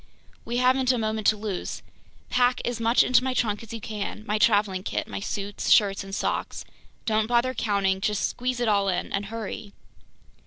"We 0.45 0.57
haven't 0.57 0.91
a 0.91 0.97
moment 0.97 1.27
to 1.27 1.37
lose. 1.37 1.83
Pack 2.31 2.59
as 2.65 2.79
much 2.79 3.03
into 3.03 3.23
my 3.23 3.35
trunk 3.35 3.61
as 3.61 3.71
you 3.71 3.79
can, 3.79 4.25
my 4.25 4.39
traveling 4.39 4.81
kit, 4.81 5.07
my 5.07 5.19
suits, 5.19 5.69
shirts, 5.69 6.03
and 6.03 6.15
socks, 6.15 6.65
don't 7.05 7.27
bother 7.27 7.53
counting, 7.53 8.01
just 8.01 8.27
squeeze 8.27 8.59
it 8.59 8.67
all 8.67 8.89
in—and 8.89 9.27
hurry!" 9.27 9.73